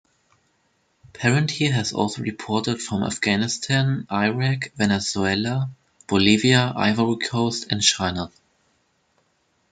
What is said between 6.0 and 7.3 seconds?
Bolivia, Ivory